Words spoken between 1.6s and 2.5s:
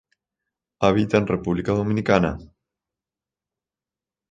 Dominicana.